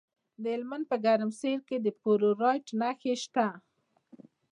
د 0.41 0.43
هلمند 0.53 0.85
په 0.91 0.97
ګرمسیر 1.05 1.57
کې 1.67 1.77
د 1.85 1.87
فلورایټ 1.99 2.67
نښې 2.79 3.13
شته. 3.23 3.47